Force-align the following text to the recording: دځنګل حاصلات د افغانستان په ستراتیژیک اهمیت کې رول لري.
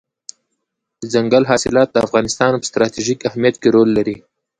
دځنګل 1.01 1.43
حاصلات 1.51 1.89
د 1.91 1.97
افغانستان 2.05 2.51
په 2.57 2.65
ستراتیژیک 2.69 3.19
اهمیت 3.29 3.55
کې 3.61 3.69
رول 3.75 3.89
لري. 3.97 4.15